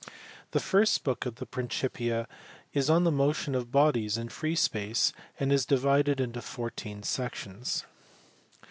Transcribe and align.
The 0.49 0.59
first 0.59 1.03
book 1.03 1.27
of 1.27 1.35
the 1.35 1.45
Principia 1.45 2.27
is 2.73 2.89
on 2.89 3.03
the 3.03 3.11
motion 3.11 3.53
of 3.53 3.71
bodies 3.71 4.17
in 4.17 4.29
free 4.29 4.55
space, 4.55 5.13
and 5.39 5.51
is 5.53 5.63
divided 5.63 6.19
into 6.19 6.41
fourteen 6.41 7.03
sections. 7.03 7.85